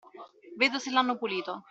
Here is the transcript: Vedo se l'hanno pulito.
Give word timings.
Vedo 0.61 0.79
se 0.79 0.89
l'hanno 0.89 1.15
pulito. 1.15 1.59